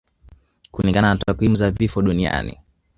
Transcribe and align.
Kulingana 0.71 1.13
na 1.13 1.17
takwimu 1.19 1.55
za 1.55 1.71
vifo 1.71 2.01
duniani 2.01 2.57